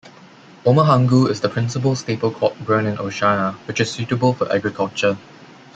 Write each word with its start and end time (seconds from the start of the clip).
Omahangu 0.65 1.29
is 1.29 1.41
the 1.41 1.49
principal 1.49 1.95
staple 1.95 2.31
crop 2.31 2.55
grown 2.65 2.87
in 2.87 2.95
Oshana, 2.95 3.53
which 3.67 3.79
is 3.79 3.91
suitable 3.91 4.33
for 4.33 4.51
agriculture. 4.51 5.15